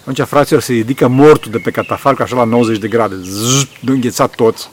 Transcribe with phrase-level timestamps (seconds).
[0.00, 3.14] Atunci, fraților, se ridică mortul de pe catafalc așa la 90 de grade.
[3.16, 4.70] Zzz, de înghețat toți.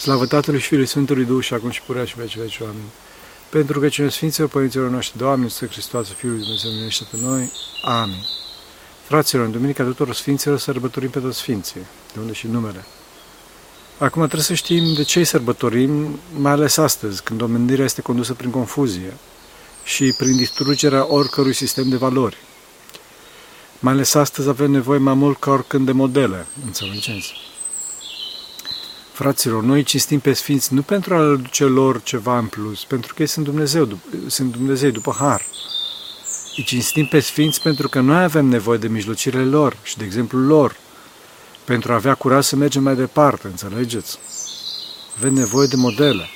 [0.00, 2.92] Slavă Tatălui și Fiului Sfântului Duh și acum și purea și veci veci oameni.
[3.50, 7.52] Pentru că cine Sfinților Părinților noștri, Doamne, Să Hristos, Fiul lui Dumnezeu, miluiește pe noi.
[7.82, 8.24] Amin.
[9.06, 11.80] Fraților, în Duminica tuturor Sfinților sărbătorim pe toți Sfinții,
[12.12, 12.84] de unde și numele.
[14.00, 18.34] Acum trebuie să știm de ce îi sărbătorim, mai ales astăzi, când omenirea este condusă
[18.34, 19.16] prin confuzie
[19.84, 22.36] și prin distrugerea oricărui sistem de valori.
[23.78, 27.32] Mai ales astăzi avem nevoie mai mult ca oricând de modele, înțelegeți?
[29.12, 33.14] Fraților, noi cinstim pe Sfinți nu pentru a le duce lor ceva în plus, pentru
[33.14, 35.46] că ei sunt Dumnezeu, sunt Dumnezeu după har.
[36.56, 40.46] Îi cinstim pe Sfinți pentru că noi avem nevoie de mijlocirile lor și de exemplul
[40.46, 40.76] lor,
[41.70, 44.18] pentru a avea curaj să mergem mai departe, înțelegeți?
[45.16, 46.28] Avem nevoie de modele.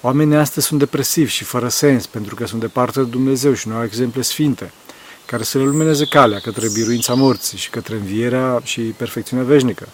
[0.00, 3.74] Oamenii astăzi sunt depresivi și fără sens pentru că sunt departe de Dumnezeu și nu
[3.74, 4.72] au exemple sfinte
[5.26, 9.88] care să le lumineze calea către biruința morții și către învierea și perfecțiunea veșnică.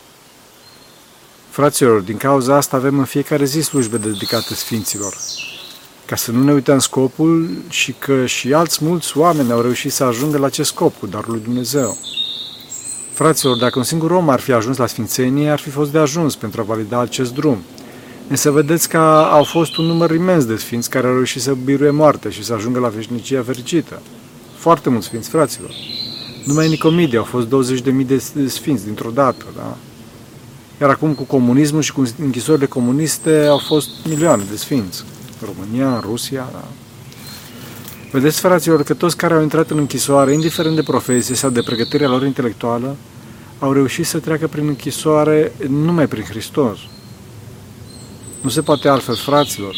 [1.50, 5.16] Fraților, din cauza asta avem în fiecare zi slujbe dedicate Sfinților,
[6.04, 10.04] ca să nu ne uităm scopul și că și alți mulți oameni au reușit să
[10.04, 11.98] ajungă la acest scop cu darul lui Dumnezeu.
[13.17, 16.34] Fraților, dacă un singur om ar fi ajuns la Sfințenie, ar fi fost de ajuns
[16.34, 17.59] pentru a valida acest drum.
[18.28, 18.98] Însă vedeți că
[19.31, 22.53] au fost un număr imens de sfinți care au reușit să biruie moartea și să
[22.53, 24.03] ajungă la veșnicia fericită.
[24.56, 25.70] Foarte mulți sfinți, fraților.
[26.44, 29.77] Numai în Nicomidie au fost 20.000 de sfinți dintr-o dată, da?
[30.81, 35.05] Iar acum cu comunismul și cu închisorile comuniste au fost milioane de sfinți.
[35.41, 36.64] În România, în Rusia, da?
[38.17, 42.09] Vedeți, fraților, că toți care au intrat în închisoare, indiferent de profesie sau de pregătirea
[42.09, 42.97] lor intelectuală,
[43.59, 46.78] au reușit să treacă prin închisoare numai prin Hristos.
[48.41, 49.77] Nu se poate altfel, fraților.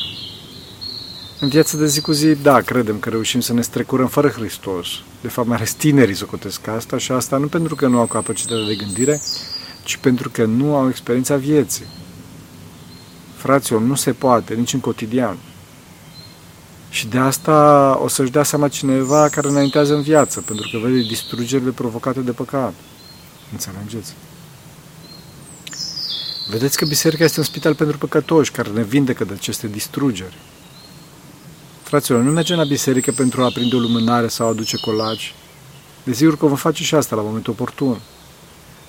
[1.40, 4.86] În viața de zi cu zi, da, credem că reușim să ne strecurăm fără Hristos.
[5.20, 8.66] De fapt, mai ales tinerii socotesc asta și asta nu pentru că nu au capacitatea
[8.66, 9.20] de gândire,
[9.84, 11.86] ci pentru că nu au experiența vieții.
[13.36, 15.36] Fraților, nu se poate, nici în cotidian.
[16.90, 21.00] Și de asta o să-și dea seama cineva care înaintează în viață, pentru că vede
[21.00, 22.74] distrugerile provocate de păcat.
[23.52, 24.14] Înțelegeți?
[26.50, 30.36] Vedeți că biserica este un spital pentru păcătoși care ne vindecă de aceste distrugeri.
[31.82, 35.34] Fraților, nu mergem la biserică pentru a aprinde o lumânare sau a aduce colaci.
[36.04, 38.00] Desigur că vom face și asta la momentul oportun.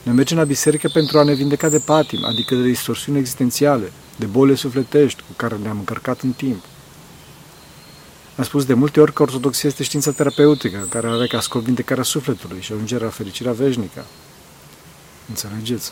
[0.04, 4.26] Noi mergem la biserică pentru a ne vindeca de patim, adică de distorsiuni existențiale, de
[4.26, 6.64] boli sufletești cu care ne-am încărcat în timp.
[8.40, 12.04] Am spus de multe ori că ortodoxia este știința terapeutică, care are ca scop vindecarea
[12.04, 14.06] sufletului și ajungerea la fericirea veșnică.
[15.30, 15.92] Înțelegeți?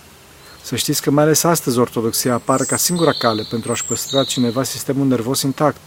[0.61, 4.63] Să știți că mai ales astăzi ortodoxia apare ca singura cale pentru a-și păstra cineva
[4.63, 5.81] sistemul nervos intact.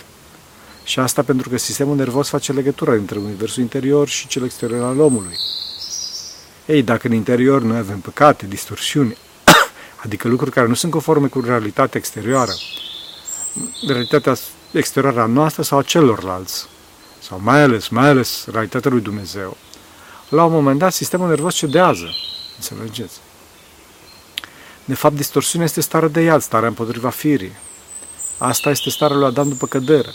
[0.84, 5.00] Și asta pentru că sistemul nervos face legătura între universul interior și cel exterior al
[5.00, 5.36] omului.
[6.66, 9.16] Ei, dacă în interior noi avem păcate, distorsiuni,
[10.04, 12.52] adică lucruri care nu sunt conforme cu realitatea exterioară,
[13.86, 14.34] realitatea
[14.72, 16.66] exterioară a noastră sau a celorlalți,
[17.22, 19.56] sau mai ales, mai ales realitatea lui Dumnezeu,
[20.28, 22.14] la un moment dat sistemul nervos cedează.
[22.56, 23.18] Înțelegeți?
[24.84, 27.52] De fapt, distorsiunea este starea de iad, starea împotriva firii.
[28.38, 30.08] Asta este starea lui Adam după cădere.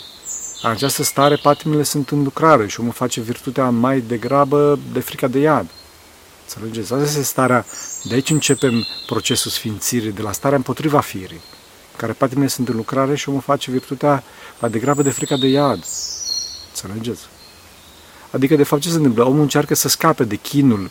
[0.62, 5.26] În această stare, patimile sunt în lucrare și omul face virtutea mai degrabă de frica
[5.26, 5.66] de iad.
[6.42, 6.92] Înțelegeți?
[6.92, 7.64] Asta este starea,
[8.02, 11.40] de aici începem procesul sfințirii, de la starea împotriva firii,
[11.96, 14.22] care patimile sunt în lucrare și omul face virtutea
[14.60, 15.84] mai degrabă de frica de iad.
[16.68, 17.22] Înțelegeți?
[18.30, 19.24] Adică, de fapt, ce se întâmplă?
[19.24, 20.90] Omul încearcă să scape de chinul,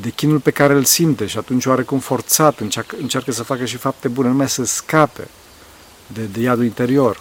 [0.00, 3.76] de chinul pe care îl simte și atunci oarecum forțat încearcă, încearcă să facă și
[3.76, 5.28] fapte bune, numai să scape
[6.06, 7.20] de, de iadul interior.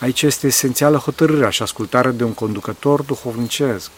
[0.00, 3.90] Aici este esențială hotărârea și ascultarea de un conducător duhovnicesc.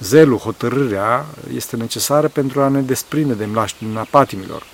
[0.00, 4.66] Zelul, hotărârea, este necesară pentru a ne desprinde de mlaștina patimilor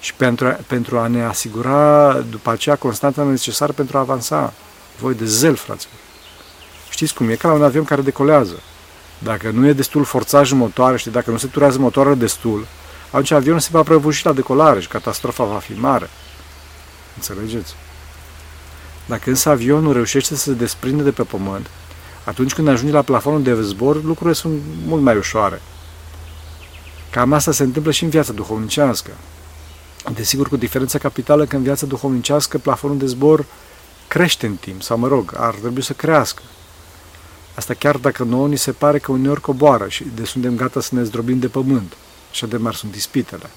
[0.00, 4.52] și pentru a, pentru a ne asigura după aceea constanța necesară pentru a avansa.
[4.98, 5.94] Voi de zel, fraților.
[6.90, 7.34] Știți cum e?
[7.34, 8.62] Ca la un avion care decolează.
[9.18, 12.66] Dacă nu e destul forțaj în motoare și dacă nu se turează motoarele destul,
[13.10, 16.10] atunci avionul se va prăbuși la decolare și catastrofa va fi mare.
[17.16, 17.74] Înțelegeți?
[19.06, 21.66] Dacă însă avionul reușește să se desprinde de pe pământ,
[22.24, 25.62] atunci când ajunge la plafonul de zbor, lucrurile sunt mult mai ușoare.
[27.10, 29.10] Cam asta se întâmplă și în viața duhovnicească.
[30.14, 33.44] Desigur, cu diferența capitală că în viața duhovnicească plafonul de zbor
[34.08, 36.42] crește în timp, sau mă rog, ar trebui să crească.
[37.54, 40.94] Asta chiar dacă nouă ni se pare că uneori coboară și de suntem gata să
[40.94, 41.96] ne zdrobim de pământ.
[42.30, 43.50] Așa de mari sunt ispitele.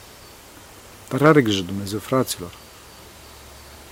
[1.10, 2.52] Dar are grijă Dumnezeu, fraților.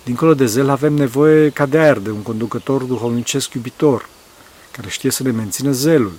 [0.04, 4.10] Dincolo de zel avem nevoie ca de aer, de un conducător duhovnicesc iubitor,
[4.72, 6.14] care știe să ne mențină zelul,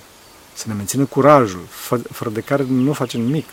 [0.52, 1.66] să ne mențină curajul,
[2.10, 3.48] fără de care nu facem nimic.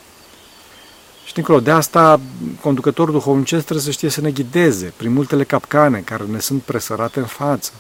[1.30, 2.20] Și dincolo de asta,
[2.62, 7.20] conducătorul duhovnicesc trebuie să știe să ne ghideze prin multele capcane care ne sunt presărate
[7.20, 7.72] în față.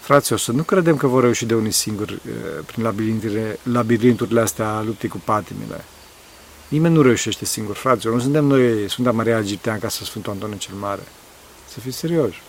[0.00, 4.68] Fraților, să nu credem că vor reuși de unii singuri eh, prin labirinturile, labirinturile astea
[4.68, 5.84] a luptei cu patimile.
[6.68, 8.14] Nimeni nu reușește singur, fraților.
[8.14, 11.02] Nu suntem noi Sfânta Maria Egiptean ca să Sfântul Antoniu cel Mare.
[11.68, 12.42] Să fiți serioși.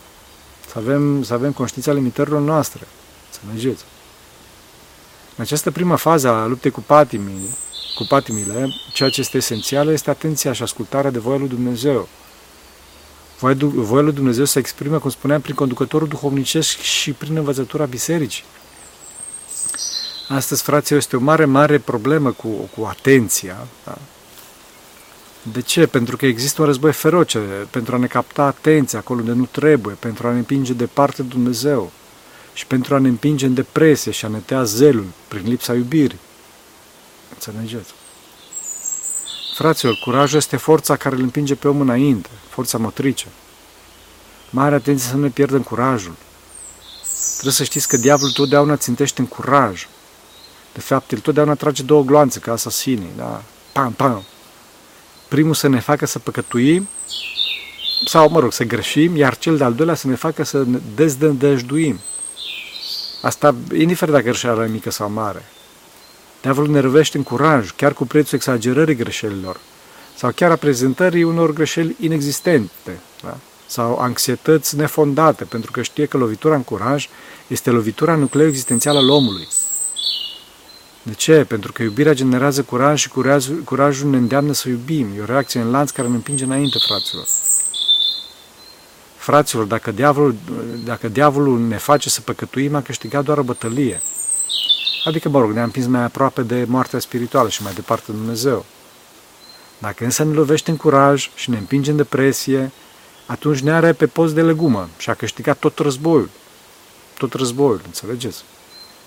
[0.68, 2.88] Să avem, să avem conștiința limitărilor noastre.
[3.30, 3.84] Să mergeți.
[5.36, 7.50] În această primă fază a luptei cu patimile,
[8.02, 12.08] cu patimile, ceea ce este esențial este atenția și ascultarea de voia lui Dumnezeu.
[13.40, 18.44] Voia, voia lui Dumnezeu se exprimă, cum spuneam, prin conducătorul duhovnicesc și prin învățătura bisericii.
[20.28, 23.68] Astăzi, fraților, este o mare, mare problemă cu, cu atenția.
[23.86, 23.98] Da?
[25.52, 25.86] De ce?
[25.86, 27.40] Pentru că există un război feroce,
[27.70, 31.28] pentru a ne capta atenția acolo unde nu trebuie, pentru a ne împinge departe de
[31.28, 31.92] Dumnezeu
[32.54, 36.20] și pentru a ne împinge în depresie și a ne tăia zelul prin lipsa iubirii.
[37.46, 37.92] Înțelegeți?
[39.56, 43.28] Fraților, curajul este forța care îl împinge pe om înainte, forța motrice.
[44.50, 46.16] Mare atenție să nu ne pierdem curajul.
[47.32, 49.88] Trebuie să știți că diavolul totdeauna țintește în curaj.
[50.74, 53.44] De fapt, el totdeauna trage două gloanțe ca asasinii, da?
[53.72, 54.24] Pam, pam.
[55.28, 56.88] Primul să ne facă să păcătuim
[58.06, 62.00] sau, mă rog, să greșim, iar cel de-al doilea să ne facă să ne dezdăjduim.
[63.22, 65.46] Asta, indiferent dacă greșeala e mică sau mare.
[66.42, 69.60] Diavolul ne răvește în curaj, chiar cu prețul exagerării greșelilor,
[70.16, 73.38] sau chiar a prezentării unor greșeli inexistente, da?
[73.66, 77.10] sau anxietăți nefondate, pentru că știe că lovitura în curaj
[77.48, 79.48] este lovitura nucleu existențială al omului.
[81.04, 81.46] De ce?
[81.48, 85.08] Pentru că iubirea generează curaj și curajul, curajul ne îndeamnă să iubim.
[85.18, 87.26] E o reacție în lanț care ne împinge înainte, fraților.
[89.18, 90.36] Fraților, dacă diavolul,
[90.84, 94.02] dacă diavolul ne face să păcătuim, a câștigat doar o bătălie.
[95.04, 98.66] Adică, mă rog, ne-am împins mai aproape de moartea spirituală și mai departe de Dumnezeu.
[99.78, 102.72] Dacă însă ne lovește în curaj și ne împinge în depresie,
[103.26, 106.30] atunci ne are pe post de legumă și a câștigat tot războiul.
[107.18, 108.44] Tot războiul, înțelegeți?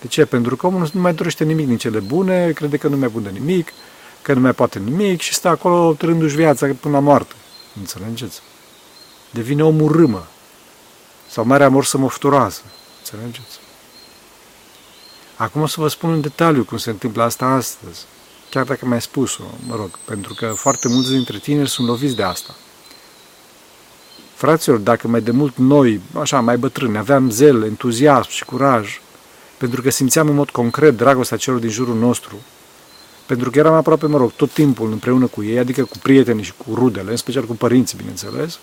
[0.01, 0.25] De ce?
[0.25, 3.29] Pentru că omul nu mai dorește nimic din cele bune, crede că nu mai bune
[3.29, 3.71] nimic,
[4.21, 7.33] că nu mai poate nimic și stă acolo trându-și viața până la moarte.
[7.79, 8.41] Înțelegeți?
[9.31, 10.27] Devine omul râmă.
[11.29, 12.61] Sau mare amor să mofturoasă.
[12.99, 13.59] Înțelegeți?
[15.37, 18.05] Acum o să vă spun în detaliu cum se întâmplă asta astăzi.
[18.49, 22.23] Chiar dacă mi-ai spus-o, mă rog, pentru că foarte mulți dintre tineri sunt loviți de
[22.23, 22.55] asta.
[24.35, 29.01] Fraților, dacă mai de mult noi, așa, mai bătrâni, aveam zel, entuziasm și curaj,
[29.57, 32.35] pentru că simțeam în mod concret dragostea celor din jurul nostru,
[33.25, 36.53] pentru că eram aproape, mă rog, tot timpul împreună cu ei, adică cu prietenii și
[36.57, 38.59] cu rudele, în special cu părinții, bineînțeles,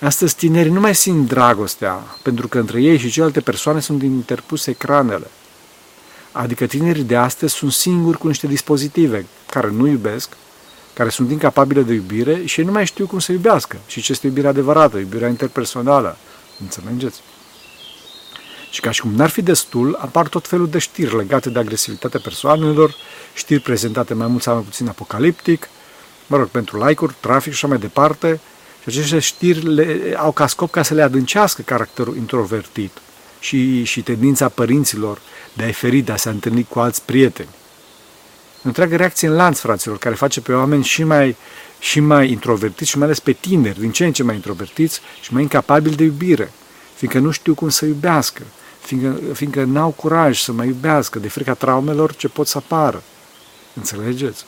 [0.00, 1.92] astăzi tinerii nu mai simt dragostea,
[2.22, 5.26] pentru că între ei și celelalte persoane sunt interpuse ecranele.
[6.38, 10.36] Adică tinerii de astăzi sunt singuri cu niște dispozitive care nu iubesc,
[10.92, 14.12] care sunt incapabile de iubire și ei nu mai știu cum să iubească și ce
[14.12, 16.16] este iubirea adevărată, iubirea interpersonală.
[16.60, 17.20] Înțelegeți?
[18.70, 22.20] Și ca și cum n-ar fi destul, apar tot felul de știri legate de agresivitatea
[22.22, 22.94] persoanelor,
[23.34, 25.68] știri prezentate mai mult sau mai puțin apocaliptic,
[26.26, 28.40] mă rog, pentru like-uri, trafic și așa mai departe.
[28.82, 32.90] Și aceste știri le, au ca scop ca să le adâncească caracterul introvertit
[33.46, 35.18] și, și tendința părinților
[35.52, 37.48] de a-i feri, de a se întâlni cu alți prieteni.
[38.62, 41.36] Întreagă reacție în lanț, fraților, care face pe oameni și mai,
[41.78, 45.32] și mai introvertiți și mai ales pe tineri, din ce în ce mai introvertiți și
[45.32, 46.52] mai incapabili de iubire,
[46.94, 48.42] fiindcă nu știu cum să iubească,
[48.80, 53.02] fiindcă, fiindcă n-au curaj să mai iubească de frica traumelor ce pot să apară.
[53.74, 54.44] Înțelegeți?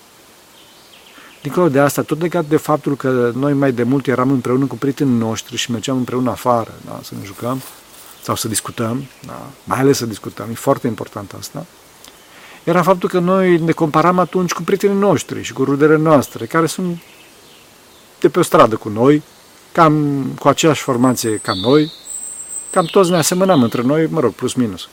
[1.43, 4.77] Dincolo de asta, tot legat de faptul că noi mai de mult eram împreună cu
[4.77, 7.63] prietenii noștri și mergeam împreună afară, da, să ne jucăm
[8.23, 11.67] sau să discutăm, da, mai ales să discutăm, e foarte important asta,
[12.65, 16.67] era faptul că noi ne comparam atunci cu prietenii noștri și cu rudele noastre, care
[16.67, 16.99] sunt
[18.21, 19.23] de pe o stradă cu noi,
[19.73, 21.93] cam cu aceeași formație ca noi,
[22.71, 24.89] cam toți ne asemănăm între noi, mă rog, plus minus.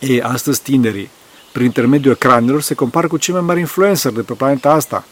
[0.00, 1.10] Ei, astăzi tinerii,
[1.52, 5.04] prin intermediul ecranelor, se compară cu cei mai mari influencer de pe planeta asta.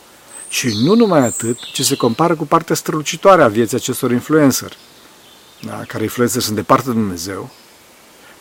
[0.49, 4.73] Și nu numai atât, ci se compară cu partea strălucitoare a vieții acestor influencer,
[5.67, 7.51] da, care influencer sunt departe de Dumnezeu,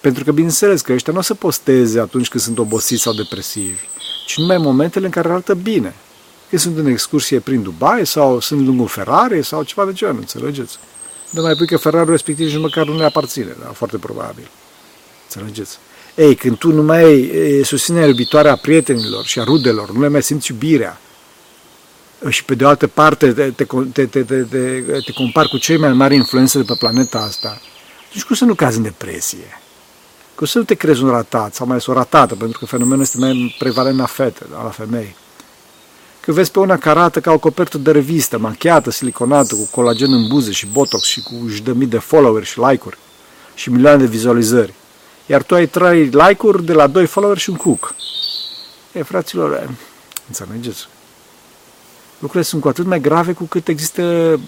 [0.01, 3.79] pentru că, bineînțeles, că ăștia nu o să posteze atunci când sunt obosiți sau depresivi,
[4.25, 5.93] ci numai în momentele în care arată bine.
[6.49, 10.77] Că sunt în excursie prin Dubai sau sunt lângă Ferrari sau ceva de genul, înțelegeți?
[11.29, 13.65] Dar mai pui că Ferrari respectiv nici măcar nu le aparține, da?
[13.65, 14.49] foarte probabil.
[15.27, 15.77] Înțelegeți?
[16.15, 20.07] Ei, când tu nu mai ai susținerea iubitoare a prietenilor și a rudelor, nu le
[20.07, 20.99] mai simți iubirea,
[22.27, 25.57] și pe de o altă parte te, te, te, te, te, te, te compari cu
[25.57, 27.61] cei mai mari influențe de pe planeta asta,
[28.07, 29.61] atunci cum să nu cazi în depresie?
[30.35, 33.01] Cum să nu te crezi un ratat sau mai ales o ratată, pentru că fenomenul
[33.01, 35.15] este mai prevalent la fete, la femei.
[36.19, 40.13] Că vezi pe una care arată ca o copertă de revistă, machiată, siliconată, cu colagen
[40.13, 42.97] în buze și botox și cu își dă mii de follower și like-uri
[43.53, 44.73] și milioane de vizualizări.
[45.25, 47.95] Iar tu ai trei like-uri de la doi follower și un cook.
[48.91, 49.69] E, fraților,
[50.27, 50.87] înțelegeți?
[52.19, 54.39] Lucrurile sunt cu atât mai grave cu cât există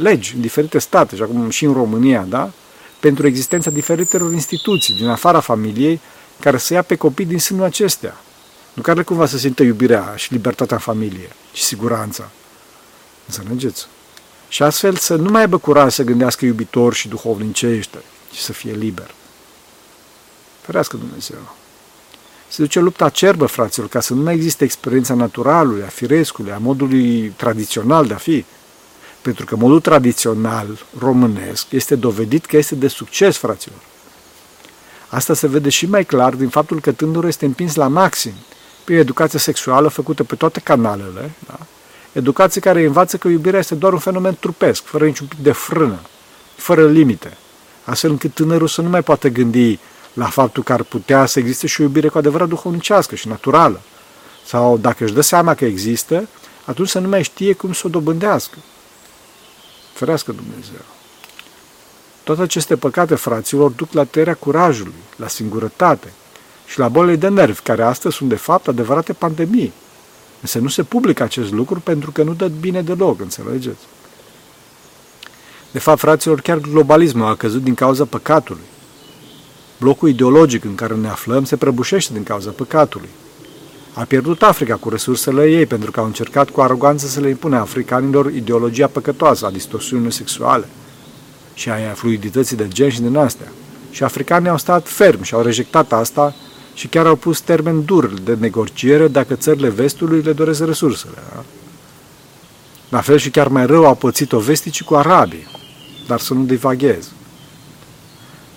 [0.00, 2.50] legi în diferite state, și acum și în România, da?
[3.00, 6.00] pentru existența diferitelor instituții din afara familiei
[6.40, 8.20] care să ia pe copii din sânul acestea.
[8.72, 12.30] Nu care cumva să simtă iubirea și libertatea în familie și siguranța.
[13.26, 13.86] Înțelegeți?
[14.48, 17.98] Și astfel să nu mai aibă curaj să gândească iubitor și duhovnicește
[18.32, 19.10] și să fie liber.
[20.60, 21.56] Ferească Dumnezeu!
[22.48, 26.58] Se duce lupta acerbă, fraților, ca să nu mai existe experiența naturalului, a firescului, a
[26.58, 28.44] modului tradițional de a fi.
[29.22, 30.66] Pentru că modul tradițional
[30.98, 33.78] românesc este dovedit că este de succes, fraților.
[35.08, 38.32] Asta se vede și mai clar din faptul că tânărul este împins la maxim
[38.84, 41.58] prin educația sexuală făcută pe toate canalele, da?
[42.12, 45.98] educație care învață că iubirea este doar un fenomen trupesc, fără niciun pic de frână,
[46.56, 47.36] fără limite,
[47.84, 49.78] astfel încât tânărul să nu mai poată gândi
[50.16, 53.80] la faptul că ar putea să existe și o iubire cu adevărat duhovnicească și naturală.
[54.46, 56.28] Sau dacă își dă seama că există,
[56.64, 58.58] atunci să nu mai știe cum să o dobândească.
[59.92, 60.84] Ferească Dumnezeu.
[62.22, 66.12] Toate aceste păcate, fraților, duc la tăierea curajului, la singurătate
[66.66, 69.72] și la bolile de nervi, care astăzi sunt de fapt adevărate pandemii.
[70.40, 73.84] Însă nu se publică acest lucru pentru că nu dă bine deloc, înțelegeți?
[75.70, 78.62] De fapt, fraților, chiar globalismul a căzut din cauza păcatului.
[79.78, 83.08] Blocul ideologic în care ne aflăm se prăbușește din cauza păcatului.
[83.94, 87.56] A pierdut Africa cu resursele ei pentru că au încercat cu aroganță să le impune
[87.56, 90.68] africanilor ideologia păcătoasă a distorsiunilor sexuale
[91.54, 93.52] și a fluidității de gen și din astea.
[93.90, 96.34] Și africanii au stat ferm și au rejectat asta
[96.74, 101.14] și chiar au pus termen dur de negociere dacă țările vestului le doresc resursele.
[101.34, 101.44] Da?
[102.88, 105.46] La fel și chiar mai rău au pățit-o vesticii cu arabii,
[106.06, 107.12] dar să nu divaghez.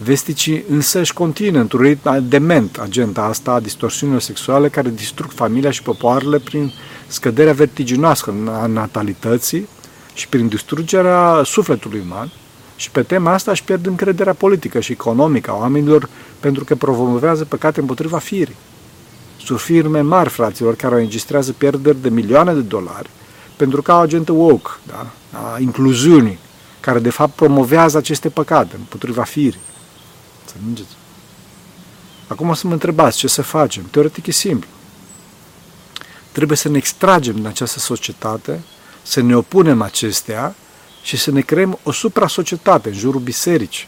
[0.01, 5.71] Vesticii însă își continuă într-un ritm dement agenda asta a distorsiunilor sexuale care distrug familia
[5.71, 6.73] și popoarele prin
[7.07, 9.67] scăderea vertiginoasă a natalității
[10.13, 12.31] și prin distrugerea sufletului uman
[12.75, 17.45] și pe tema asta își pierd încrederea politică și economică a oamenilor pentru că promovează
[17.45, 18.55] păcate împotriva firii.
[19.45, 23.09] Sunt firme mari, fraților, care înregistrează pierderi de milioane de dolari
[23.55, 25.07] pentru că au agentă woke, da?
[25.31, 26.39] a incluziunii,
[26.79, 29.59] care de fapt promovează aceste păcate împotriva firii.
[30.55, 30.95] Înțelegeți?
[32.27, 33.83] Acum o să mă întrebați ce să facem.
[33.83, 34.69] Teoretic e simplu.
[36.31, 38.61] Trebuie să ne extragem din această societate,
[39.01, 40.55] să ne opunem acestea
[41.01, 43.87] și să ne creăm o supra-societate în jurul bisericii.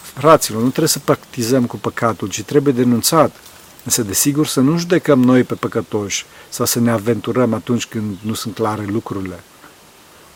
[0.00, 3.36] Fraților, nu trebuie să practizăm cu păcatul, ci trebuie denunțat.
[3.84, 8.34] Însă, desigur, să nu judecăm noi pe păcătoși sau să ne aventurăm atunci când nu
[8.34, 9.42] sunt clare lucrurile.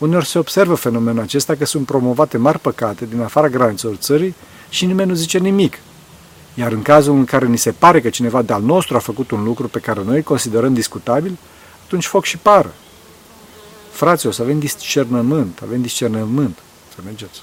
[0.05, 4.35] Uneori se observă fenomenul acesta că sunt promovate mari păcate din afara granițelor țării
[4.69, 5.77] și nimeni nu zice nimic.
[6.53, 9.43] Iar în cazul în care ni se pare că cineva de-al nostru a făcut un
[9.43, 11.37] lucru pe care noi îl considerăm discutabil,
[11.85, 12.73] atunci foc și pară.
[13.91, 16.57] Frații, o să avem discernământ, avem discernământ,
[16.95, 17.41] să mergeți.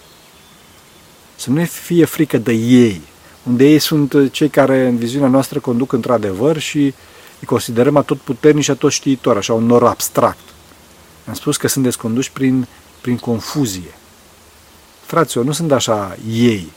[1.37, 3.01] Să nu fie frică de ei,
[3.43, 6.79] unde ei sunt cei care în viziunea noastră conduc într-adevăr și
[7.41, 10.52] îi considerăm atot puternici și atot știitori, așa un nor abstract.
[11.27, 12.67] Am spus că sunt desconduși prin,
[13.01, 13.95] prin confuzie.
[15.07, 16.73] Fraților, nu sunt așa ei.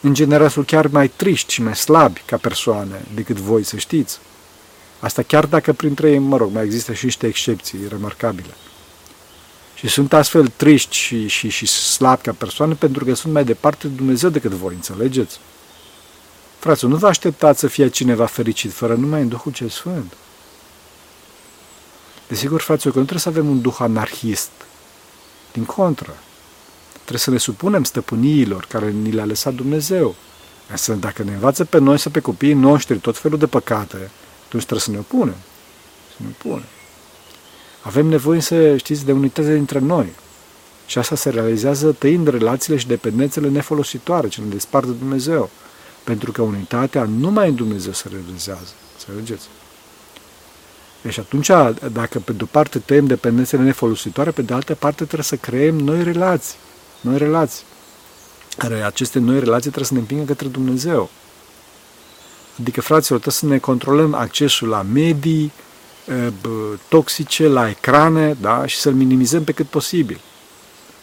[0.00, 4.18] În general sunt chiar mai triști și mai slabi ca persoane decât voi, să știți.
[5.00, 8.54] Asta chiar dacă printre ei, mă rog, mai există și niște excepții remarcabile.
[9.74, 13.88] Și sunt astfel triști și, și, și slabi ca persoane pentru că sunt mai departe
[13.88, 15.40] de Dumnezeu decât voi, înțelegeți?
[16.58, 20.12] Fraților, nu vă așteptați să fie cineva fericit fără numai în Duhul cel Sfânt.
[22.28, 24.50] Desigur, fraților, că nu trebuie să avem un duh anarhist.
[25.52, 26.14] Din contră,
[26.92, 30.14] trebuie să ne supunem stăpâniilor care ni le-a lăsat Dumnezeu.
[30.70, 34.10] Însă dacă ne învață pe noi să pe copiii noștri tot felul de păcate,
[34.46, 35.36] atunci trebuie să ne opunem.
[36.10, 36.68] Să ne opunem.
[37.82, 40.12] Avem nevoie să știți de unitate dintre noi.
[40.86, 45.50] Și asta se realizează tăind relațiile și dependențele nefolositoare ce ne despart de Dumnezeu.
[46.04, 48.72] Pentru că unitatea numai în Dumnezeu se realizează.
[48.98, 49.48] Înțelegeți?
[51.02, 51.50] Deci atunci,
[51.92, 56.02] dacă pe de-o parte tăiem dependențele nefolositoare, pe de altă parte trebuie să creăm noi
[56.02, 56.56] relații.
[57.00, 57.64] Noi relații.
[58.56, 61.10] Care aceste noi relații trebuie să ne împingă către Dumnezeu.
[62.60, 65.52] Adică, fraților, trebuie să ne controlăm accesul la medii,
[66.88, 68.66] toxice la ecrane da?
[68.66, 70.20] și să-l minimizăm pe cât posibil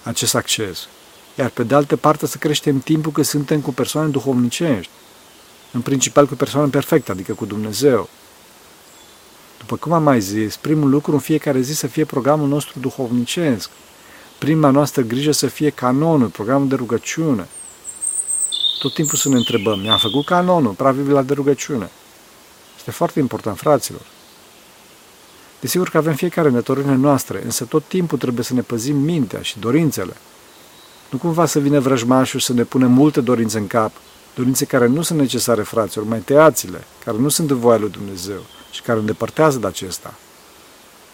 [0.03, 0.87] acest acces.
[1.37, 4.91] Iar pe de altă parte să creștem timpul că suntem cu persoane duhovnicești,
[5.71, 8.09] în principal cu persoane perfecte, adică cu Dumnezeu.
[9.67, 13.69] După cum am mai zis, primul lucru în fiecare zi să fie programul nostru duhovnicesc.
[14.37, 17.47] Prima noastră grijă să fie canonul, programul de rugăciune.
[18.79, 21.89] Tot timpul să ne întrebăm, mi-am făcut canonul, pravila de rugăciune.
[22.77, 24.01] Este foarte important, fraților.
[25.59, 29.59] Desigur că avem fiecare înătorile noastre, însă tot timpul trebuie să ne păzim mintea și
[29.59, 30.13] dorințele.
[31.09, 33.91] Nu cumva să vină vrăjmașul să ne pune multe dorințe în cap,
[34.35, 38.41] dorințe care nu sunt necesare, fraților, mai tăiați-le, care nu sunt de voia lui Dumnezeu
[38.75, 40.13] și care îndepărtează de acesta.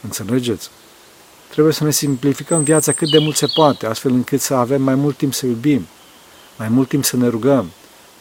[0.02, 0.70] Înțelegeți?
[1.50, 4.96] Trebuie să ne simplificăm viața cât de mult se poate, astfel încât să avem mai
[4.96, 5.88] mult timp să iubim,
[6.58, 7.72] mai mult timp să ne rugăm,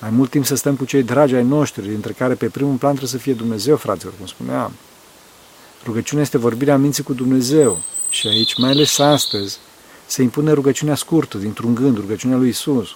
[0.01, 2.95] mai mult timp să stăm cu cei dragi ai noștri, dintre care pe primul plan
[2.95, 4.73] trebuie să fie Dumnezeu, fraților, cum spuneam.
[5.85, 7.81] Rugăciunea este vorbirea minții cu Dumnezeu
[8.11, 9.59] și aici, mai ales astăzi,
[10.07, 12.89] se impune rugăciunea scurtă, dintr-un gând, rugăciunea lui Isus.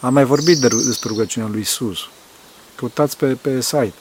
[0.00, 1.98] Am mai vorbit de, despre rugăciunea lui Isus.
[2.74, 3.94] Căutați pe, pe site.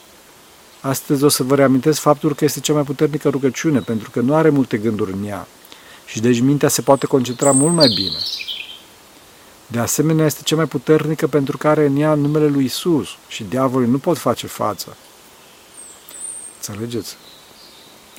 [0.88, 4.36] Astăzi o să vă reamintesc faptul că este cea mai puternică rugăciune, pentru că nu
[4.36, 5.48] are multe gânduri în ea
[6.06, 8.18] și deci mintea se poate concentra mult mai bine.
[9.68, 13.44] De asemenea, este cea mai puternică pentru că are în ea numele lui Isus și
[13.44, 14.98] diavolii nu pot face față.
[16.56, 17.16] Înțelegeți?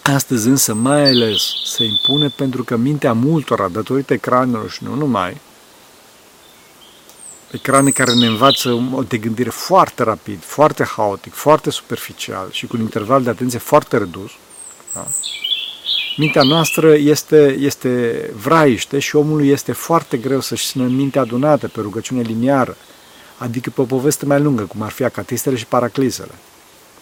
[0.02, 5.40] Astăzi însă mai ales se impune pentru că mintea multora, datorită ecranelor și nu numai,
[7.50, 12.76] ecrane care ne învață o de gândire foarte rapid, foarte haotic, foarte superficial și cu
[12.76, 14.31] un interval de atenție foarte redus,
[14.95, 15.07] da?
[16.17, 21.81] mintea noastră este, este vraiște și omului este foarte greu să-și țină mintea adunată pe
[21.81, 22.76] rugăciune liniară,
[23.38, 26.35] adică pe o poveste mai lungă, cum ar fi acatistele și paraclisele.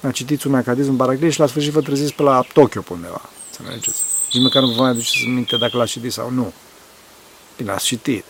[0.03, 2.93] A citiți un acadism în paraclis și la sfârșit vă treziți pe la Tokyo pe
[2.93, 3.21] undeva.
[3.51, 4.03] Să mergeți.
[4.33, 6.53] Nici măcar nu vă mai aduceți minte dacă l-ați citit sau nu.
[7.57, 8.25] Bine, ați citit.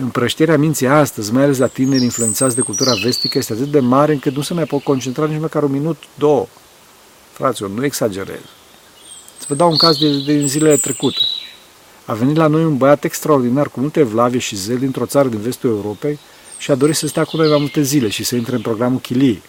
[0.00, 4.12] Împrăștirea minții astăzi, mai ales la tineri influențați de cultura vestică, este atât de mare
[4.12, 6.46] încât nu se mai pot concentra nici măcar un minut, două.
[7.32, 8.40] Fraților, nu exagerez.
[9.38, 11.20] Să vă dau un caz din, din zilele trecute.
[12.04, 15.40] A venit la noi un băiat extraordinar cu multe evlavie și zel dintr-o țară din
[15.40, 16.18] vestul Europei
[16.58, 18.98] și a dorit să stea cu noi mai multe zile și să intre în programul
[18.98, 19.42] Chilii.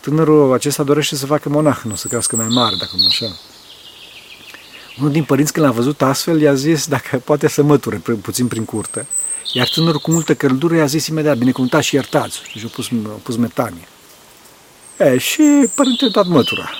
[0.00, 3.36] Tânărul acesta dorește să facă monah, nu să crească mai mare, dacă nu așa.
[4.98, 8.64] Unul din părinți, când l-a văzut astfel, i-a zis dacă poate să măture puțin prin
[8.64, 9.06] curte.
[9.52, 12.40] Iar tânărul cu multă căldură i-a zis imediat, binecuvântați și iertați.
[12.56, 13.88] Și a pus, a pus metanie.
[14.98, 15.42] E, și
[15.74, 16.70] părintele a dat mătura.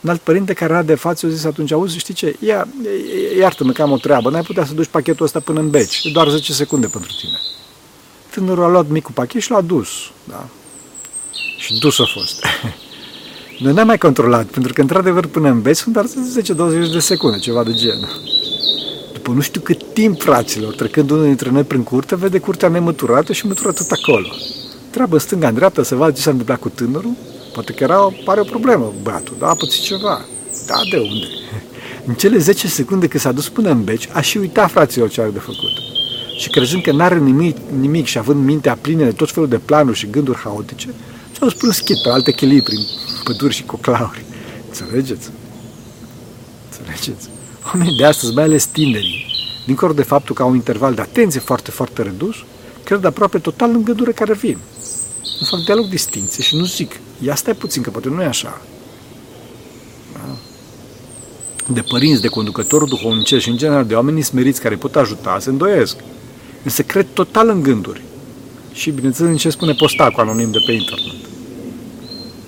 [0.00, 2.68] Un alt părinte care era de față a zis atunci, auzi, știi ce, ia,
[3.38, 6.10] iartă-mă că am o treabă, n-ai putea să duci pachetul ăsta până în beci, e
[6.10, 7.38] doar 10 secunde pentru tine.
[8.30, 9.88] Tânărul a luat micul pachet și l-a dus.
[10.24, 10.46] Da?
[11.58, 12.44] Și dus a fost.
[13.62, 16.06] Noi n-am mai controlat, pentru că, într-adevăr, până în beci sunt doar
[16.86, 18.33] 10-20 de secunde, ceva de genul.
[19.24, 23.32] După nu știu cât timp, fraților, trecând unul dintre noi prin curte, vede curtea nemăturată
[23.32, 24.28] și mătură tot acolo.
[24.90, 27.12] Treabă stânga în dreapta să vadă ce s-a întâmplat cu tânărul.
[27.52, 30.24] Poate că era, pare o problemă, băiatul, da, a pățit ceva.
[30.66, 31.26] Da, de unde?
[32.06, 35.20] În cele 10 secunde că s-a dus până în beci, a și uitat fraților ce
[35.20, 35.72] are de făcut.
[36.38, 39.98] Și crezând că n-are nimic, nimic și având mintea plină de tot felul de planuri
[39.98, 40.88] și gânduri haotice,
[41.38, 42.80] s-au spus schit pe alte chelii prin
[43.24, 44.24] păduri și coclauri.
[44.68, 45.30] Înțelegeți?
[46.70, 47.33] Înțelegeți?
[47.66, 49.26] Oamenii de astăzi, mai ales tinerii,
[49.66, 52.34] dincolo de faptul că au un interval de atenție foarte, foarte redus,
[52.84, 54.58] cred aproape total în gândure care vin.
[55.40, 58.60] Nu fac deloc distinție și nu zic, ia stai puțin, că poate nu e așa.
[60.12, 60.36] Da?
[61.66, 65.50] De părinți, de conducători duhovnicești și în general de oameni smeriți care pot ajuta, se
[65.50, 65.96] îndoiesc.
[66.62, 68.02] Însă cred total în gânduri.
[68.72, 71.14] Și bineînțeles în ce spune postacul anonim de pe internet.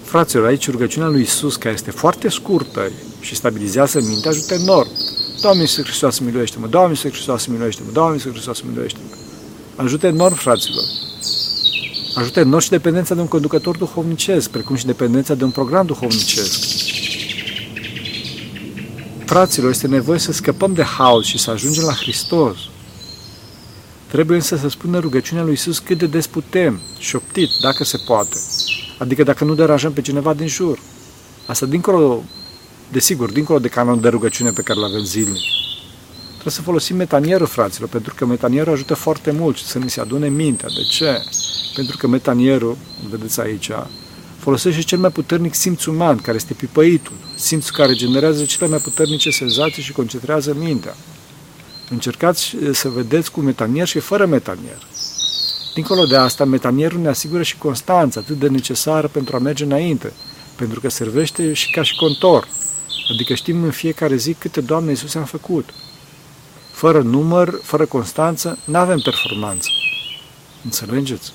[0.03, 4.91] Fraților, aici rugăciunea lui Isus, care este foarte scurtă și stabilizează mintea, ajută enorm.
[5.41, 6.67] Doamne Iisus Hristos, miluiește-mă!
[6.67, 7.91] Doamne Iisus Hristos, miluiește-mă!
[7.93, 9.17] Doamne Iisus Hristos, miluiește-mă!
[9.77, 10.85] Ajută enorm, fraților!
[12.15, 16.65] Ajută enorm și dependența de un conducător duhovnicesc, precum și dependența de un program duhovnicesc.
[19.25, 22.57] Fraților, este nevoie să scăpăm de haos și să ajungem la Hristos.
[24.07, 28.37] Trebuie însă să spunem rugăciunea lui Isus cât de des putem, șoptit, dacă se poate.
[28.99, 30.79] Adică dacă nu deranjăm pe cineva din jur.
[31.47, 32.23] Asta dincolo,
[32.93, 35.43] desigur, dincolo de canonul de rugăciune pe care îl avem zilnic.
[36.33, 40.29] Trebuie să folosim metanierul, fraților, pentru că metanierul ajută foarte mult să ne se adune
[40.29, 40.69] mintea.
[40.69, 41.23] De ce?
[41.75, 42.77] Pentru că metanierul,
[43.11, 43.71] vedeți aici,
[44.39, 49.31] folosește cel mai puternic simț uman, care este pipăitul, simțul care generează cele mai puternice
[49.31, 50.95] senzații și concentrează mintea.
[51.91, 54.87] Încercați să vedeți cu metanier și fără metanier.
[55.75, 60.13] Dincolo de asta, metanierul ne asigură și constanța atât de necesară pentru a merge înainte,
[60.57, 62.49] pentru că servește și ca și contor.
[63.11, 65.69] Adică știm în fiecare zi câte Doamne Iisus am făcut.
[66.73, 69.69] Fără număr, fără constanță, nu avem performanță.
[70.65, 71.33] Înțelegeți?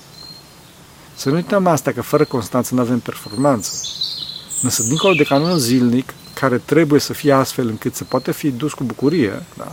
[1.16, 3.72] Să nu uităm asta, că fără constanță nu avem performanță.
[4.62, 8.74] Însă, dincolo de canonul zilnic, care trebuie să fie astfel încât să poată fi dus
[8.74, 9.72] cu bucurie, da?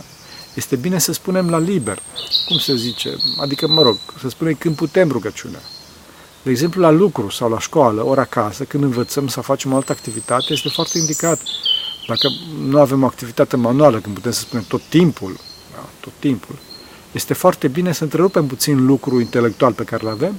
[0.53, 2.01] este bine să spunem la liber,
[2.47, 5.59] cum se zice, adică, mă rog, să spunem când putem rugăciunea.
[6.43, 9.91] De exemplu, la lucru sau la școală, ori acasă, când învățăm să facem o altă
[9.91, 11.39] activitate, este foarte indicat.
[12.09, 12.29] Dacă
[12.69, 15.37] nu avem o activitate manuală, când putem să spunem tot timpul,
[15.73, 16.55] da, tot timpul,
[17.11, 20.35] este foarte bine să întrerupem puțin lucrul intelectual pe care îl avem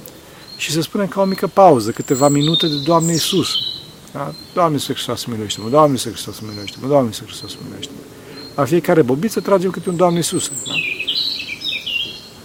[0.57, 3.49] și să spunem ca o mică pauză, câteva minute de Doamne Iisus.
[4.11, 4.33] Da?
[4.53, 7.99] Doamne Iisus Hristos, miluiește-mă, Doamne Iisus Hristos, miluiește-mă, Doamne Iisus Hristos, miluiește-mă.
[8.55, 10.51] La fiecare bobiță tragem câte un Doamne Iisus.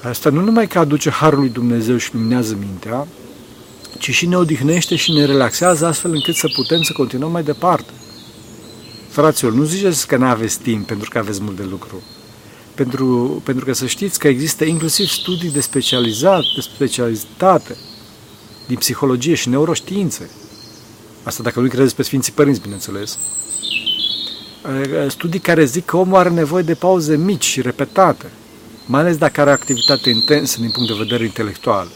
[0.02, 0.08] Da?
[0.08, 3.06] Asta nu numai că aduce Harul lui Dumnezeu și luminează mintea,
[3.98, 7.92] ci și ne odihnește și ne relaxează astfel încât să putem să continuăm mai departe.
[9.16, 12.02] Fraților, nu ziceți că nu aveți timp pentru că aveți mult de lucru.
[12.74, 17.76] Pentru, pentru că să știți că există inclusiv studii de specializat, de specialitate
[18.66, 20.30] din psihologie și neuroștiințe.
[21.22, 23.18] Asta dacă nu credeți pe Sfinții Părinți, bineînțeles.
[25.08, 28.30] Studii care zic că omul are nevoie de pauze mici și repetate,
[28.86, 31.88] mai ales dacă are activitate intensă din punct de vedere intelectual.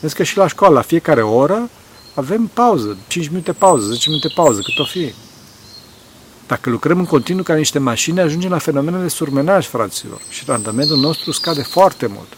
[0.00, 1.70] Vezi că și la școală, la fiecare oră,
[2.14, 5.12] avem pauză, 5 minute pauză, 10 minute pauză, cât o fi.
[6.46, 10.96] Dacă lucrăm în continuu ca niște mașini, ajungem la fenomenele de surmenaj, fraților, și randamentul
[10.96, 12.28] nostru scade foarte mult.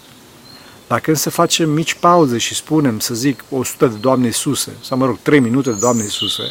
[0.86, 5.06] Dacă însă facem mici pauze și spunem, să zic, 100 de Doamne Iisuse, sau mă
[5.06, 6.42] rog, 3 minute de Doamne Iisuse,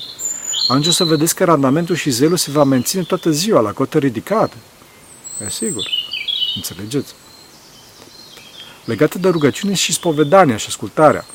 [0.67, 3.97] atunci o să vedeți că randamentul și zelul se va menține toată ziua la cotă
[3.97, 4.55] ridicată.
[5.45, 5.83] E sigur.
[6.55, 7.13] Înțelegeți?
[8.85, 11.25] Legată de rugăciune și spovedania și ascultarea.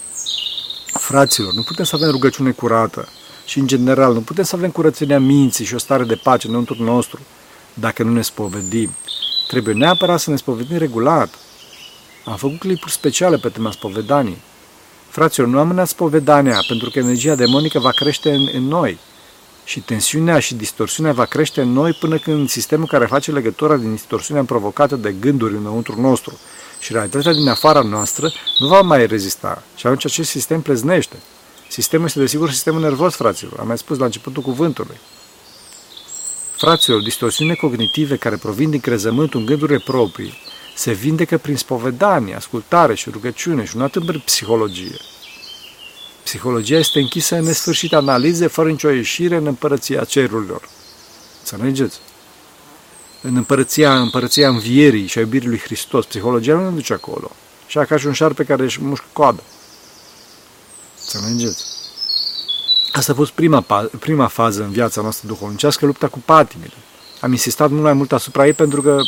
[0.92, 3.08] Fraților, nu putem să avem rugăciune curată
[3.50, 6.82] și, în general, nu putem să avem curățenia minții și o stare de pace înăuntru
[6.82, 7.20] nostru
[7.74, 8.90] dacă nu ne spovedim.
[9.48, 11.34] Trebuie neapărat să ne spovedim regulat.
[12.24, 14.36] Am făcut clipuri speciale pe tema spovedanii.
[15.08, 18.98] Fraților, nu amânați spovedania, pentru că energia demonică va crește în, în noi
[19.64, 23.94] și tensiunea și distorsiunea va crește în noi până când sistemul care face legătura din
[23.94, 26.38] distorsiunea provocată de gânduri înăuntru nostru
[26.78, 31.16] și realitatea din afara noastră nu va mai rezista și atunci acest sistem pleznește.
[31.70, 34.96] Sistemul este desigur sistemul nervos, fraților, am mai spus la începutul cuvântului.
[36.56, 40.38] Fraților, distorsiunile cognitive care provin din crezământul în gândurile proprii
[40.74, 44.96] se vindecă prin spovedanie, ascultare și rugăciune și nu atât prin psihologie.
[46.22, 50.68] Psihologia este închisă în nesfârșite analize fără nicio ieșire în împărăția cerurilor.
[51.38, 51.98] Înțelegeți?
[53.22, 56.06] În împărăția, împărăția învierii și a iubirii lui Hristos.
[56.06, 57.30] Psihologia nu ne duce acolo.
[57.66, 59.42] Și ca și un șarpe care își mușcă coada.
[61.00, 61.64] Înțelegeți?
[62.92, 63.60] Asta a fost prima,
[63.98, 66.72] prima fază în viața noastră duhovnicească, lupta cu patimile.
[67.20, 68.98] Am insistat mult mai mult asupra ei pentru că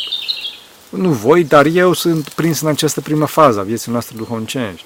[0.89, 4.85] nu voi, dar eu sunt prins în această primă fază a vieții noastre duhovnicești.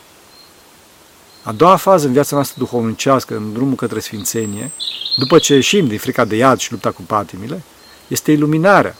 [1.43, 4.71] A doua fază în viața noastră duhovnicească, în drumul către Sfințenie,
[5.17, 7.63] după ce ieșim din frica de iad și lupta cu patimile,
[8.07, 8.95] este iluminarea.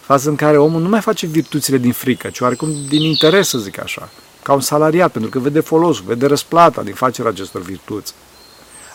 [0.00, 3.58] Fază în care omul nu mai face virtuțile din frică, ci oarecum din interes, să
[3.58, 4.08] zic așa,
[4.42, 8.14] ca un salariat, pentru că vede folosul, vede răsplata din facerea acestor virtuți.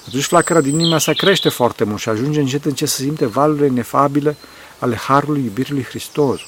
[0.07, 3.65] Atunci flacăra din inima sa crește foarte mult și ajunge încet încet să simte valurile
[3.65, 4.35] inefabile
[4.79, 6.39] ale Harului iubirii lui Hristos.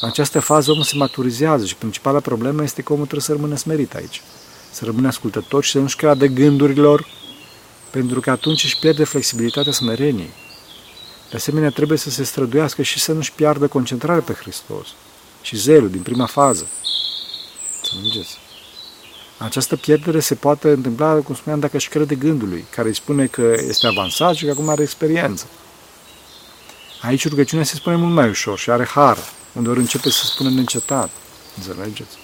[0.00, 3.56] În această fază omul se maturizează și principala problemă este că omul trebuie să rămână
[3.56, 4.22] smerit aici.
[4.70, 7.06] Să rămână ascultător și să nu-și creadă gândurilor,
[7.90, 10.30] pentru că atunci își pierde flexibilitatea smereniei.
[11.30, 14.86] De asemenea, trebuie să se străduiască și să nu-și piardă concentrarea pe Hristos
[15.42, 16.68] și zelul din prima fază.
[17.94, 18.38] Înțelegeți?
[19.38, 23.54] Această pierdere se poate întâmpla, cum spuneam, dacă își crede gândului, care îi spune că
[23.68, 25.46] este avansat și că acum are experiență.
[27.02, 29.18] Aici rugăciunea se spune mult mai ușor și are har,
[29.52, 31.10] unde ori începe să spună neîncetat.
[31.56, 32.16] Înțelegeți?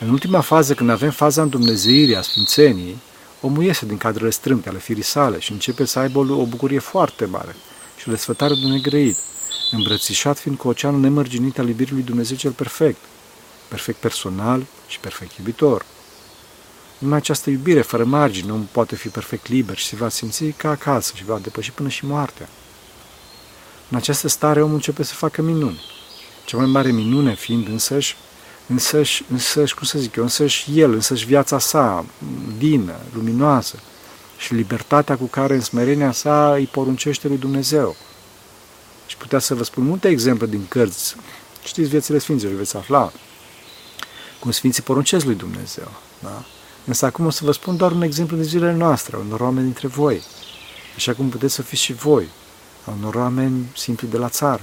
[0.00, 2.96] În ultima fază, când avem faza îndumnezeirii, a sfințeniei,
[3.40, 7.24] omul iese din cadrele strâmte ale firii sale și începe să aibă o bucurie foarte
[7.24, 7.56] mare
[7.96, 9.16] și o desfătare de negrăit,
[9.70, 12.98] îmbrățișat fiind cu oceanul nemărginit al iubirii lui Dumnezeu cel perfect,
[13.70, 15.84] perfect personal și perfect iubitor.
[16.98, 20.70] Numai această iubire fără margini nu poate fi perfect liber și se va simți ca
[20.70, 22.48] acasă și va depăși până și moartea.
[23.90, 25.80] În această stare omul începe să facă minuni.
[26.44, 28.16] Cea mai mare minune fiind însăși,
[28.66, 32.04] însăși, însăși cum să zic eu, însăși el, însăși viața sa,
[32.58, 33.78] dină, luminoasă
[34.38, 37.96] și libertatea cu care în smerenia sa îi poruncește lui Dumnezeu.
[39.06, 41.16] Și putea să vă spun multe exemple din cărți.
[41.64, 43.12] Știți viețile Sfinților, veți afla
[44.40, 45.88] cum Sfinții poruncesc lui Dumnezeu.
[46.18, 46.42] Da?
[46.84, 49.88] Însă acum o să vă spun doar un exemplu de zilele noastre, unor oameni dintre
[49.88, 50.22] voi,
[50.96, 52.28] așa cum puteți să fiți și voi,
[52.84, 54.62] a unor oameni simpli de la țară.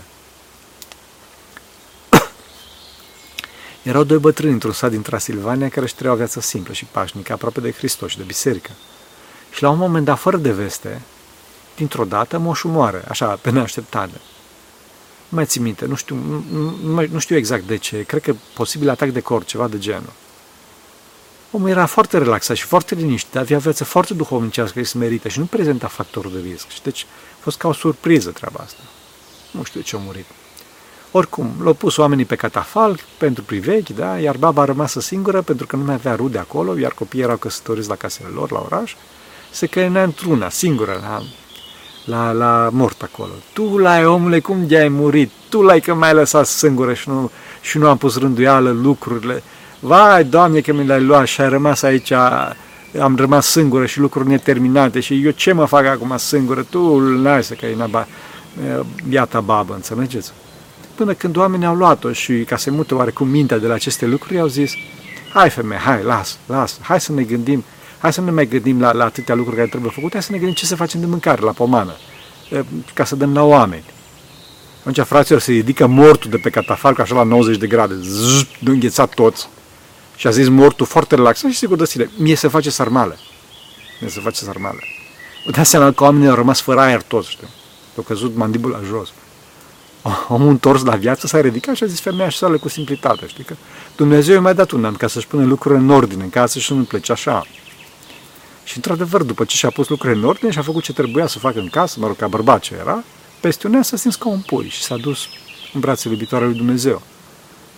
[3.83, 7.33] Erau doi bătrâni într-un sat din Transilvania care își trăiau o viață simplă și pașnică,
[7.33, 8.71] aproape de Hristos și de biserică.
[9.51, 11.01] Și la un moment dat, fără de veste,
[11.75, 14.21] dintr-o dată moșul moare, așa, pe neașteptate.
[15.29, 18.35] Nu mai țin minte, nu știu, nu, nu, nu știu exact de ce, cred că
[18.53, 20.13] posibil atac de cor, ceva de genul.
[21.51, 25.45] Omul era foarte relaxat și foarte liniștit, avea viață foarte duhovnicească și smerită și nu
[25.45, 26.69] prezenta factorul de risc.
[26.69, 27.05] Și deci
[27.39, 28.81] a fost ca o surpriză treaba asta.
[29.51, 30.25] Nu știu ce a murit.
[31.11, 34.19] Oricum, l-au pus oamenii pe catafalc pentru privechi, da?
[34.19, 37.37] iar baba a rămas singură pentru că nu mai avea rude acolo, iar copiii erau
[37.37, 38.95] căsătoriți la casele lor, la oraș.
[39.51, 41.21] Se căinea într-una, singură, la,
[42.07, 43.31] la, la mort acolo.
[43.53, 45.31] Tu l-ai, omule, cum de-ai murit?
[45.49, 49.43] Tu l-ai că m-ai lăsat singură și nu, și nu am pus rânduială lucrurile.
[49.79, 52.11] Vai, Doamne, că mi le-ai luat și ai rămas aici,
[53.01, 56.65] am rămas singură și lucruri neterminate și eu ce mă fac acum singură?
[56.69, 58.07] Tu n-ai să căi ba,
[59.07, 60.31] biata babă, înțelegeți?
[60.95, 64.39] Până când oamenii au luat-o și ca să mute oarecum mintea de la aceste lucruri,
[64.39, 64.71] au zis,
[65.33, 67.63] hai femeie, hai, las, las, hai să ne gândim,
[67.97, 70.31] hai să nu ne mai gândim la, la atâtea lucruri care trebuie făcute, hai să
[70.31, 71.95] ne gândim ce să facem de mâncare la pomană,
[72.93, 73.83] ca să dăm la oameni.
[74.79, 78.69] Atunci fraților se ridică mortul de pe catafalc așa la 90 de grade, zzz, de
[78.69, 79.49] înghețat toți.
[80.15, 83.17] Și a zis mortul foarte relaxat și sigur de mie se face sarmale.
[83.99, 84.79] Mie se face sarmale.
[85.45, 87.47] Vă dați seama că oamenii au rămas fără aer toți, știu.
[87.97, 89.09] Au căzut mandibula jos.
[90.27, 93.43] Omul întors la viață s-a ridicat și a zis femeia și sale cu simplitate, știi
[93.43, 93.55] că
[93.95, 96.73] Dumnezeu i-a mai dat un an ca să-și pună lucrurile în ordine în casă și
[96.73, 97.45] nu plece așa.
[98.67, 101.39] Și într-adevăr, după ce și-a pus lucrurile în ordine și a făcut ce trebuia să
[101.39, 103.03] facă în casă, mă rog, ca bărbat ce era,
[103.39, 105.27] peste un an s-a stins ca un pui și s-a dus
[105.73, 107.01] în brațele iubitoare lui Dumnezeu.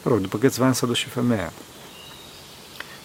[0.04, 1.54] Mă rog, după câțiva ani s-a dus și femeia.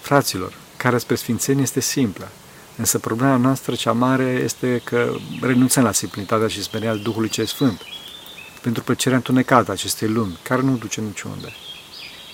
[0.01, 2.29] Fraților, care spre sfințenie este simplă,
[2.77, 7.81] însă problema noastră cea mare este că renunțăm la simplitatea și smerenia Duhului cel Sfânt,
[8.63, 11.53] pentru plăcerea întunecată a acestei lumi, care nu duce niciunde.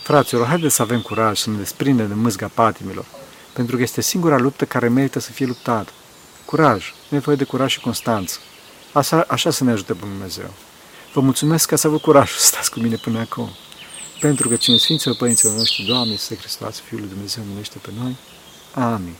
[0.02, 3.04] Fraților, haideți să avem curaj să ne desprindem de mâzga patimilor,
[3.52, 5.92] pentru că este singura luptă care merită să fie luptată.
[6.44, 8.38] Curaj, nevoie de curaj și constanță.
[8.92, 10.50] Așa, așa să ne ajute Bunul Dumnezeu.
[11.12, 13.50] Vă mulțumesc că ați avut curaj să stați cu mine până acum.
[14.20, 18.16] Pentru că cine Sfinților Părinților noștri, Doamne, Iisuse Hristos, Fiul lui Dumnezeu, numește pe noi.
[18.74, 19.14] Amin.